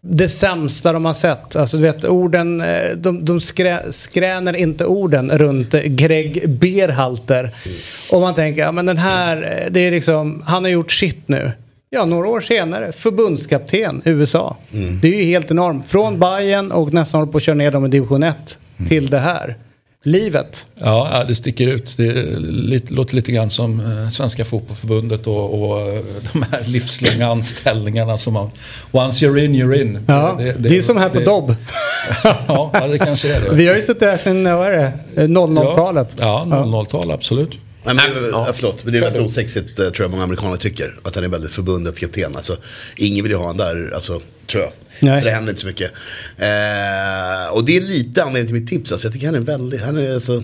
[0.00, 1.56] Det sämsta de har sett.
[1.56, 7.50] Alltså du vet orden, eh, de, de skrä, skräner inte orden runt Greg Berhalter.
[8.12, 11.22] Och man tänker, ja men den här, eh, det är liksom, han har gjort shit
[11.28, 11.52] nu.
[11.90, 14.56] Ja, några år senare, förbundskapten USA.
[15.02, 15.88] Det är ju helt enormt.
[15.88, 19.18] Från Bayern och nästan håller på att köra ner dem i division 1 till det
[19.18, 19.56] här.
[20.04, 20.66] Livet.
[20.80, 21.96] ja, ja, det sticker ut.
[21.96, 26.00] Det lite, låter lite grann som eh, Svenska Fotbollförbundet och, och eh,
[26.32, 28.50] de här livslånga anställningarna som man...
[28.92, 29.98] Once you're in, you're in.
[30.06, 31.54] Ja, det, är som här på det- Dobb.
[32.48, 33.54] Ja, ja, det kanske är det.
[33.54, 34.92] Vi har ju suttit här sedan, vad är det,
[35.26, 36.08] 00-talet.
[36.18, 37.50] Ja, 00-tal, absolut.
[37.96, 38.52] Nej, men, det är- Ja.
[38.54, 40.98] förlåt, men det är väldigt osexigt eh, tror jag många amerikaner tycker.
[41.02, 42.36] Att han är väldigt förbundets kapten.
[42.36, 42.56] Alltså,
[42.96, 44.72] ingen vill ju ha han där, alltså, tror jag.
[45.00, 45.22] Nej.
[45.24, 45.90] Det händer inte så mycket.
[46.36, 48.92] Eh, och det är lite anledningen till mitt tips.
[48.92, 50.42] Alltså, jag tycker han är väldigt, han är alltså,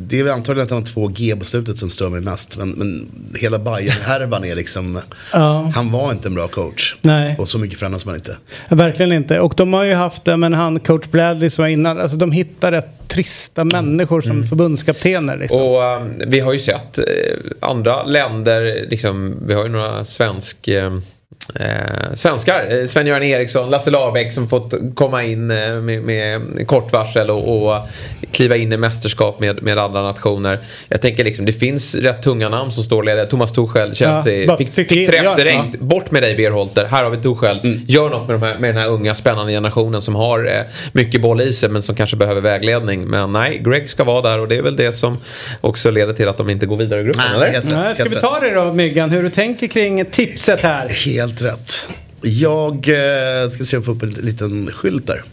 [0.00, 2.56] det är väl antagligen att han har två G på slutet som stör mig mest.
[2.56, 5.00] Men, men hela Bayern-härvan är liksom,
[5.32, 5.72] Ja.
[5.74, 6.96] han var inte en bra coach.
[7.02, 7.36] Nej.
[7.38, 8.36] Och så mycket förändras man inte.
[8.68, 9.40] Verkligen inte.
[9.40, 12.70] Och de har ju haft, men han coach Bradley som var innan, alltså de hittar
[12.70, 15.36] rätt trista människor som förbundskaptener.
[15.36, 15.62] Liksom.
[15.62, 17.04] Och um, vi har ju sett eh,
[17.60, 20.68] andra länder, liksom, vi har ju några svensk...
[20.68, 20.98] Eh,
[21.54, 26.92] Eh, svenskar, eh, Sven-Göran Eriksson, Lasse Lagerbäck som fått komma in eh, med, med kort
[26.92, 27.88] varsel och, och
[28.32, 30.58] kliva in i mästerskap med, med andra nationer.
[30.88, 33.26] Jag tänker liksom, det finns rätt tunga namn som står ledare.
[33.26, 35.64] Thomas Tuchel, Chelsea, bara fick, fick fick träff ja, direkt.
[35.72, 35.78] ja.
[35.80, 37.60] Bort med dig Berholter, här har vi Tuchel.
[37.64, 37.80] Mm.
[37.86, 40.52] Gör något med, de här, med den här unga spännande generationen som har eh,
[40.92, 43.04] mycket boll i sig men som kanske behöver vägledning.
[43.04, 45.18] Men nej, Greg ska vara där och det är väl det som
[45.60, 47.46] också leder till att de inte går vidare i gruppen, Nej, eller?
[47.46, 50.88] helt rätt, Nej, ska vi ta det då Myggan, hur du tänker kring tipset här?
[51.18, 51.86] Helt rätt.
[52.22, 55.24] Jag eh, ska se om jag får upp en liten skylt där.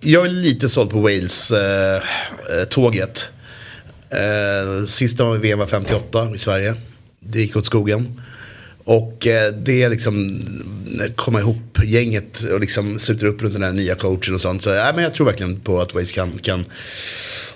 [0.00, 3.28] Jag är lite såld på Wales-tåget.
[4.10, 6.74] Eh, eh, eh sista VM var 58 i Sverige.
[7.20, 8.20] Det gick åt skogen.
[8.84, 10.40] Och eh, det är liksom
[11.00, 14.62] eh, komma ihop gänget och liksom sluta upp runt den här nya coachen och sånt.
[14.62, 16.38] Så äh, men jag tror verkligen på att Wales kan.
[16.38, 16.64] kan.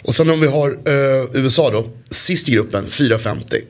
[0.03, 1.91] Och sen om vi har eh, USA då.
[2.11, 3.63] Sist i gruppen, 4,50.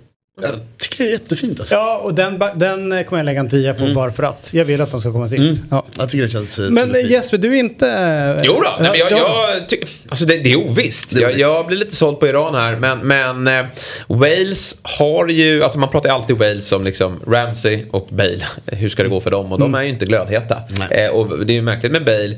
[0.42, 1.74] Jag tycker det är jättefint alltså.
[1.74, 4.48] Ja, och den, den eh, kommer jag lägga en tia på bara för att.
[4.52, 5.62] Jag vill att de ska komma sist.
[5.70, 5.86] Ja.
[5.98, 7.10] Jag tycker det känns eh, Men eh.
[7.10, 8.40] Jesper, du är inte...
[8.44, 11.10] Jo då, nej, men jag, ja, jag ty- alltså det, det är ovisst.
[11.10, 11.40] Det är jag, ovisst.
[11.40, 12.76] jag blir lite såld på Iran här.
[12.76, 13.66] Men, men eh,
[14.08, 18.44] Wales har ju, alltså man pratar ju alltid Wales om liksom Ramsey och Bale.
[18.66, 19.52] Hur ska det gå för dem?
[19.52, 20.60] Och de är ju inte glödheta.
[20.78, 21.04] Nej.
[21.04, 22.36] Eh, och det är ju märkligt med Bale.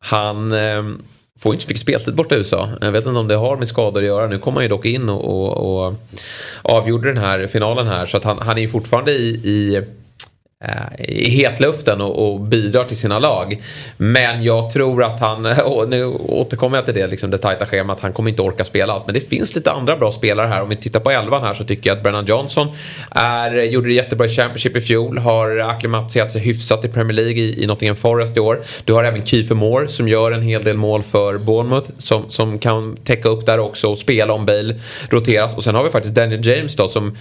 [0.00, 0.82] Han eh,
[1.40, 2.68] får inte så mycket speltid borta i USA.
[2.80, 4.26] Jag vet inte om det har med skador att göra.
[4.26, 5.94] Nu kom han ju dock in och, och, och
[6.62, 8.06] avgjorde den här finalen här.
[8.06, 9.82] Så att han, han är ju fortfarande i, i
[10.64, 13.62] Eh, i hetluften och, och bidrar till sina lag.
[13.96, 18.00] Men jag tror att han, och nu återkommer jag till det, liksom det tajta schemat,
[18.00, 19.06] han kommer inte orka spela allt.
[19.06, 20.62] Men det finns lite andra bra spelare här.
[20.62, 22.68] Om vi tittar på elvan här så tycker jag att Brennan Johnson
[23.10, 27.42] är, gjorde det jättebra i Championship i fjol, har acklimatiserat sig hyfsat i Premier League
[27.42, 28.60] i, i Nottingham Forest i år.
[28.84, 32.58] Du har även Kiefer Moore som gör en hel del mål för Bournemouth som, som
[32.58, 34.74] kan täcka upp där också och spela om Bale
[35.10, 35.56] roteras.
[35.56, 37.16] Och sen har vi faktiskt Daniel James då som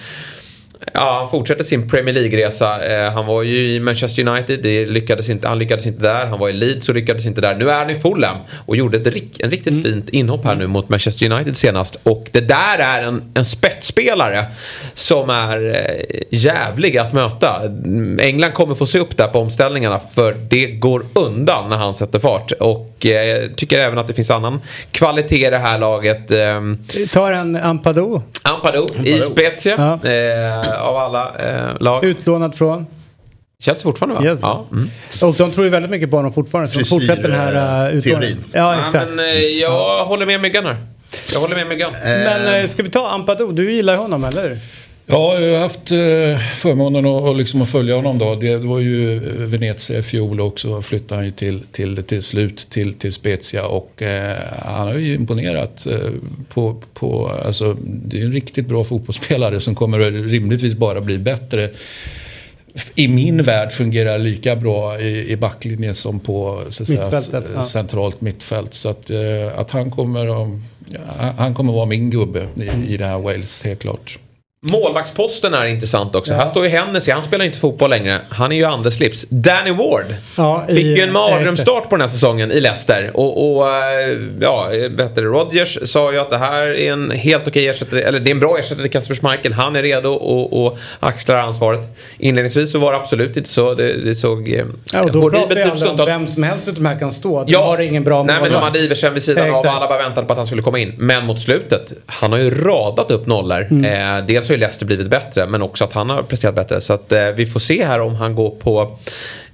[0.94, 3.06] Ja, han fortsätter sin Premier League-resa.
[3.06, 6.26] Eh, han var ju i Manchester United, det lyckades inte, han lyckades inte där.
[6.26, 7.56] Han var i Leeds och lyckades inte där.
[7.56, 9.08] Nu är han i Fulham och gjorde ett,
[9.44, 12.00] en riktigt fint inhopp här nu mot Manchester United senast.
[12.04, 14.46] Och det där är en, en spetsspelare
[14.94, 17.62] som är eh, jävlig att möta.
[18.20, 22.20] England kommer få se upp där på omställningarna för det går undan när han sätter
[22.20, 22.52] fart.
[22.52, 26.32] Och eh, jag tycker även att det finns annan kvalitet i det här laget.
[26.32, 28.20] Ehm, Vi tar en Ampadu.
[28.44, 30.10] Ampadu i Spezia Ja.
[30.74, 32.04] Eh, av alla eh, lag.
[32.04, 32.86] Utlånad från.
[33.64, 34.26] Chelsea fortfarande va?
[34.26, 34.40] Yes.
[34.44, 34.66] Ja.
[34.72, 34.90] Mm.
[35.22, 36.72] Och de tror ju väldigt mycket på honom fortfarande.
[36.72, 38.34] Så de fortsätter den här uh, utlåningen.
[38.38, 38.46] teorin.
[38.54, 39.10] Ja, Ja, exakt.
[39.10, 40.78] men eh, jag håller med Myggan här.
[41.34, 41.92] Jag håller med Myggan.
[42.06, 43.52] Men eh, ska vi ta Ampadu?
[43.52, 44.58] Du gillar honom, eller?
[45.12, 48.36] Ja, jag har haft eh, förmånen att, liksom att följa honom då.
[48.36, 52.22] Det, var ju eh, Venezia i fjol och så flyttade han ju till, till, till
[52.22, 55.98] slut till, till Spezia och eh, han har ju imponerat eh,
[56.50, 61.70] på, på, alltså det är en riktigt bra fotbollsspelare som kommer rimligtvis bara bli bättre.
[62.96, 67.12] i min värld fungerar lika bra i, i backlinjen som på så säga,
[67.56, 67.62] ja.
[67.62, 68.74] centralt mittfält.
[68.74, 69.12] Så att,
[69.56, 70.52] att han kommer
[71.38, 74.20] han kommer vara min gubbe i, i det här Wales, helt klart.
[74.72, 76.34] Målvaktsposten är intressant också.
[76.34, 78.20] Här står ju Hennessy, han spelar inte fotboll längre.
[78.30, 79.26] Han är ju andra slips.
[79.30, 80.06] Danny Ward
[80.38, 83.12] Ja, i- fick ju en mardrömsstart på den här säsongen i Leicester.
[83.14, 87.48] Och, och eh, ja, vet du, Rodgers sa ju att det här är en helt
[87.48, 89.54] okej ersättare, eller det är en bra ersättare till Kasper Schmeichel.
[89.54, 91.98] Han är redo och, och axlar ansvaret.
[92.18, 93.74] Inledningsvis så var det absolut inte så.
[93.74, 96.10] Det, det såg eh, Ja, och då horribelt ut stundtals.
[96.10, 97.44] vem som helst de här kan stå.
[97.44, 98.64] Du Ja, har ingen bra Nej men de målvakt.
[98.66, 99.78] hade Iversen vid sidan av Exakt.
[99.78, 100.94] alla bara väntade på att han skulle komma in.
[100.98, 103.68] Men mot slutet, han har ju radat upp nollor.
[103.72, 103.86] Mm.
[104.20, 106.82] Eh, dels har ju Leicester blivit bättre men också att han har presterat bättre.
[106.82, 108.98] Så att eh, vi får se här om han går på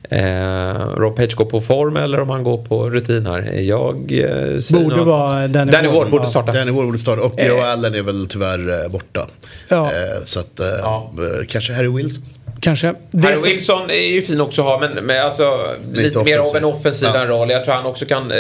[0.10, 3.42] eh, Rob Page går på form eller om han går på rutin här.
[3.62, 6.10] Jag eh, säger Borde vara Danny Danny Ward.
[6.10, 6.52] Borde starta.
[6.54, 9.28] Danny Ward borde starta och Joe Allen är väl tyvärr eh, borta.
[9.68, 9.86] Ja.
[9.86, 11.12] Eh, så att, eh, Ja.
[11.18, 12.20] eh, kanske Harry Wills.
[12.68, 12.94] Kanske.
[13.12, 15.60] Det Harry Wilson är ju fin också att ha men, men alltså,
[15.94, 17.26] lite, mer av en offensiv Ja.
[17.26, 17.50] roll.
[17.50, 18.38] Jag tror han också kan eh,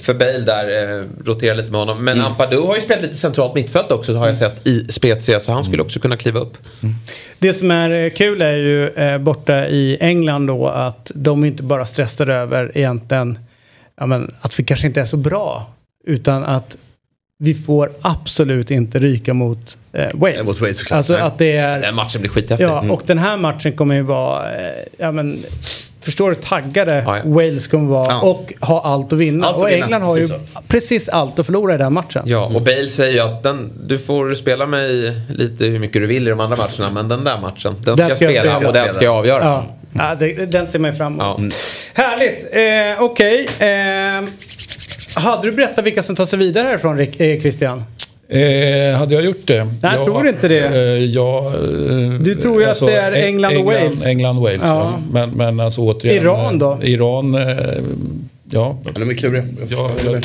[0.00, 2.04] för Bale där eh, rotera lite med honom.
[2.04, 2.26] Men Mm.
[2.26, 5.64] Ampadu har ju spelat lite centralt mittfält också har jag sett i Spezia så han
[5.64, 6.58] skulle också kunna kliva upp.
[7.38, 11.62] Det som är eh, kul är ju eh, borta i England då att de inte
[11.62, 13.38] bara stressar över egentligen
[14.00, 15.66] ja, men, att vi kanske inte är så bra.
[16.06, 16.76] Utan att
[17.42, 20.36] vi får absolut inte ryka mot eh, Wales.
[20.36, 20.96] Ja, mot Wales, såklart.
[20.96, 21.80] alltså att det är...
[21.82, 22.64] Den matchen blir skithäftig.
[22.66, 25.38] Ja, och den här matchen kommer ju vara, eh, ja men,
[26.00, 27.22] förstår du taggade Ja, ja.
[27.24, 28.20] Wales kommer vara Ja.
[28.20, 29.46] och ha allt att vinna.
[29.46, 32.22] Allt att och vinna, England har ju precis precis allt att förlora i den matchen.
[32.26, 36.06] Ja, och Bale säger ju att den, du får spela mig lite hur mycket du
[36.06, 38.68] vill i de andra matcherna men den där matchen, den ska jag ska jag spela
[38.68, 39.44] och den ska jag avgöra.
[39.44, 41.54] Ja, ja det, den ser man ju fram emot.
[41.94, 42.02] Ja.
[42.02, 43.48] Härligt, eh, okej.
[43.58, 44.28] Eh,
[45.14, 47.82] hade du berättat vilka som tar sig vidare härifrån eh, Christian?
[48.28, 49.64] Eh, hade jag gjort det?
[49.64, 50.60] Nej, jag tror inte det.
[50.66, 54.06] Eh, ja, eh, Du tror ju att det är Eng- England och Wales.
[54.06, 54.68] England och Wales, Ja.
[54.68, 54.98] ja.
[55.12, 56.22] Men, men alltså återigen.
[56.22, 56.78] Iran då?
[56.82, 57.42] eh, Iran, eh,
[58.50, 58.78] ja.
[58.94, 59.44] De är kluriga.
[59.68, 60.22] Jag jag,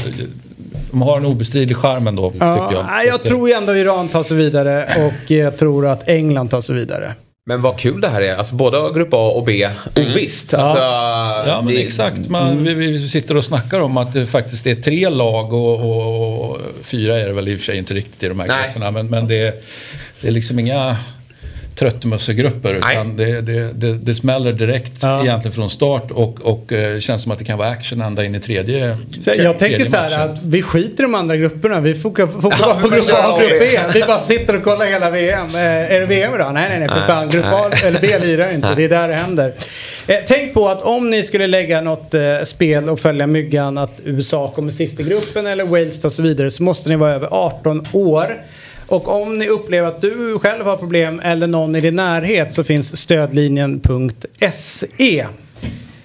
[0.92, 2.86] de har en obestridlig charm ändå, Ja, tycker jag.
[2.86, 6.62] nej, jag tror ju ändå Iran tar sig vidare och jag tror att England tar
[6.62, 7.14] sig vidare.
[7.48, 10.54] Men vad kul det här är, alltså både grupp A och B, ovisst.
[10.54, 10.84] Alltså,
[11.50, 14.76] Ja men det- exakt, Man, vi, vi sitter och snackar om att det faktiskt är
[14.76, 18.24] tre lag och, och, och fyra är det väl i och för sig inte riktigt
[18.24, 18.64] i de här Nej.
[18.66, 18.92] grupperna.
[18.92, 19.64] Men, men det,
[20.22, 20.98] det är liksom inga
[21.76, 25.22] tröttmössegrupper utan det, det, det, det smäller direkt Ja.
[25.24, 28.36] egentligen från start och, och eh, känns som att det kan vara action ända in
[28.36, 30.22] i tredje Så jag tänker så här matchen.
[30.32, 31.80] att vi skiter i de andra grupperna.
[31.82, 33.80] Vi fokar Ja, på vi grupp A och grupp B.
[33.94, 35.48] Vi bara sitter och kollar hela VM.
[35.56, 36.54] Eh, är det VM idag?
[36.54, 36.88] Nej, nej, nej.
[36.90, 37.30] För Nej, fan.
[37.30, 38.76] Grupp A eller B lirar inte.
[38.76, 39.54] Det är där det händer.
[40.08, 44.52] Eh, tänk på att om ni skulle lägga något spel och följa myggan att USA
[44.56, 47.86] kommer sist i gruppen eller Wales och så vidare så måste ni vara över 18
[47.94, 48.42] år.
[48.88, 52.64] Och om ni upplever att du själv har problem eller någon i din närhet så
[52.64, 55.26] finns stödlinjen.se.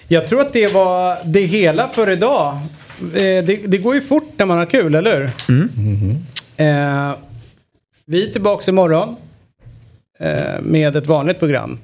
[0.08, 2.58] Jag tror att det var det hela för idag.
[3.14, 5.30] Eh, det, det går ju fort när man har kul, eller hur?
[6.56, 7.12] Eh,
[8.04, 9.16] vi är tillbaka imorgon
[10.18, 11.78] eh, med ett vanligt program.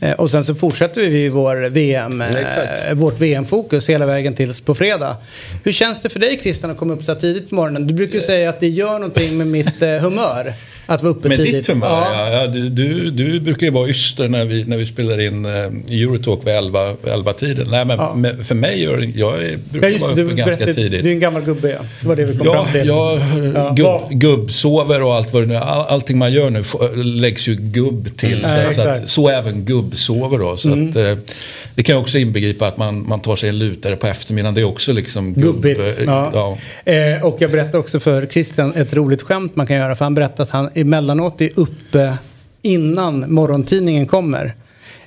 [0.00, 2.82] Eh, och sen så fortsätter vi vår VM, exakt.
[2.88, 5.16] eh, vårt VM-fokus hela vägen tills på fredag.
[5.64, 7.86] Hur känns det för dig Christian att komma upp så här tidigt på morgonen?
[7.86, 10.52] Du brukar ju säga att det gör någonting med mitt eh, humör.
[10.90, 11.54] Att vara uppe Med tidigt.
[11.54, 12.30] ditt humör, Ja.
[12.32, 12.40] ja.
[12.40, 15.52] ja du, du, du brukar ju vara yster när vi, när vi spelar in eh,
[16.00, 17.66] Eurotalk vid 11, 11 tiden.
[17.70, 18.14] Nej, men Ja.
[18.14, 21.02] med, för mig gör jag är, Ja, brukar just vara uppe du, ganska berättade- tidigt.
[21.04, 21.78] Du är en gammal gubbe, ja.
[22.00, 22.86] Det var det vi kom Ja, fram till.
[22.86, 23.20] jag
[23.54, 25.56] Ja, gubb, gubbsover och allt vad det nu.
[25.56, 26.62] All, Allting man gör nu
[27.04, 28.38] läggs ju gubb till.
[28.42, 28.80] Ja, så, så.
[28.82, 28.92] Mm.
[29.02, 30.56] att, så även gubbsover då.
[30.56, 31.18] Så att, eh,
[31.80, 34.54] det kan också inbegripa att man, man tar sig en lutare på eftermiddagen.
[34.54, 35.80] Det är också liksom gubb, Gubbigt.
[35.98, 36.30] eh, Ja.
[36.84, 36.92] ja.
[36.92, 39.96] Eh, och jag berättar också för Christian ett roligt skämt man kan göra.
[39.96, 42.14] För han berättar att han emellanåt är uppe
[42.62, 44.44] innan morgontidningen kommer.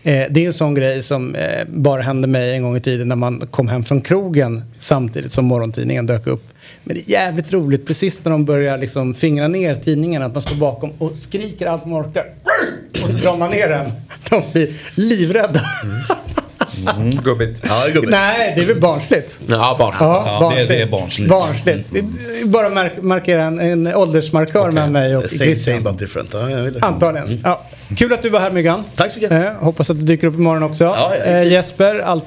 [0.04, 3.08] Eh, det är en sån grej som eh, bara hände mig en gång i tiden
[3.08, 6.44] när man kom hem från krogen samtidigt som morgontidningen dök upp.
[6.84, 10.42] Men det är jävligt roligt precis när de börjar liksom fingra ner tidningen att man
[10.42, 12.26] står bakom och skriker allt man orkar.
[12.92, 13.92] Och så drar man ner den.
[14.30, 15.62] De blir livrädda.
[17.24, 17.60] Gubbigt.
[17.68, 18.12] Ja, gubbigt.
[18.12, 19.38] Nej, det är väl barnsligt.
[19.48, 19.94] Ja, barn.
[20.00, 21.30] Ja, det- det är barnsligt.
[21.32, 21.96] Barnsligt.
[21.96, 25.84] Är Bara mark- markera en, en åldersmarkör mellan mig och Same, same Christian.
[25.84, 26.30] but different.
[26.34, 26.88] Ja.
[26.88, 27.42] Antagligen.
[27.44, 27.62] Ja.
[27.98, 28.84] Kul att du var här Myggan.
[28.96, 29.32] Tack så mycket.
[29.32, 30.84] Eh, hoppas att du dyker upp imorgon också.
[30.84, 31.44] Ja, eh.
[31.52, 32.24] Jesper, allt...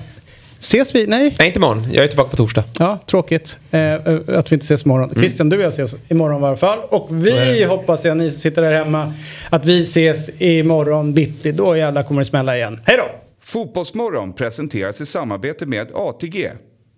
[0.60, 1.06] ses vi?
[1.06, 1.34] Nej?
[1.38, 1.86] Nej, inte imorgon.
[1.92, 2.64] Jag är tillbaka på torsdag.
[2.78, 3.98] Ja, tråkigt eh, eh,
[4.38, 5.10] att vi inte ses imorgon.
[5.14, 6.78] Christian, du och jag ses imorgon i alla fall.
[6.88, 9.12] Och vi hoppas jag, ni som sitter där hemma,
[9.50, 11.52] att vi ses imorgon bitti.
[11.52, 12.80] Då jävlar kommer det smälla igen.
[12.84, 13.05] Hej då!
[13.56, 16.52] Fotbollsmorgon presenteras i samarbete med ATG.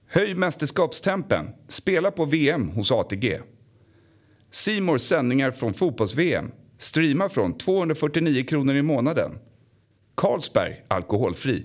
[0.09, 1.47] Höj mästerskapstempen.
[1.69, 3.41] Spela på VM hos ATG.
[4.51, 6.51] Simors sändningar från fotbolls-VM.
[6.79, 9.39] Streama från 249 kronor i månaden.
[10.15, 11.65] Carlsberg Alkoholfri.